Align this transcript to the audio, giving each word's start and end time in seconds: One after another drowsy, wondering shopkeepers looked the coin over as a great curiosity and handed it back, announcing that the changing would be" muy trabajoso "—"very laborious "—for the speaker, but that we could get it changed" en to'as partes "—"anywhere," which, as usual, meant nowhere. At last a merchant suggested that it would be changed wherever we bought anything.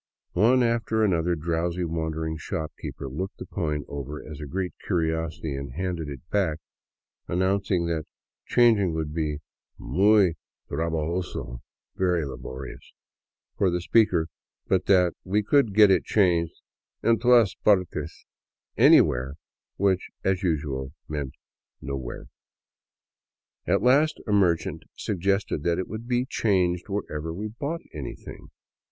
One 0.33 0.63
after 0.63 1.03
another 1.03 1.35
drowsy, 1.35 1.83
wondering 1.83 2.35
shopkeepers 2.35 3.11
looked 3.11 3.37
the 3.37 3.45
coin 3.45 3.85
over 3.87 4.19
as 4.27 4.41
a 4.41 4.47
great 4.47 4.73
curiosity 4.83 5.53
and 5.55 5.73
handed 5.73 6.09
it 6.09 6.27
back, 6.31 6.57
announcing 7.27 7.85
that 7.85 8.05
the 8.05 8.05
changing 8.47 8.95
would 8.95 9.13
be" 9.13 9.41
muy 9.77 10.33
trabajoso 10.67 11.59
"—"very 11.99 12.25
laborious 12.25 12.93
"—for 13.59 13.69
the 13.69 13.79
speaker, 13.79 14.25
but 14.67 14.87
that 14.87 15.13
we 15.23 15.43
could 15.43 15.75
get 15.75 15.91
it 15.91 16.03
changed" 16.03 16.61
en 17.03 17.19
to'as 17.19 17.53
partes 17.63 18.25
"—"anywhere," 18.89 19.35
which, 19.77 20.09
as 20.23 20.41
usual, 20.41 20.93
meant 21.07 21.35
nowhere. 21.79 22.25
At 23.67 23.83
last 23.83 24.19
a 24.25 24.31
merchant 24.31 24.81
suggested 24.97 25.61
that 25.61 25.77
it 25.77 25.87
would 25.87 26.07
be 26.07 26.25
changed 26.25 26.89
wherever 26.89 27.31
we 27.31 27.49
bought 27.49 27.81
anything. 27.93 28.47